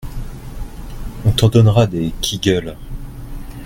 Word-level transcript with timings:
On 1.27 1.31
t'en 1.31 1.47
donnera 1.49 1.85
des 1.85 2.11
"Qui 2.21 2.39
gueule"! 2.39 2.75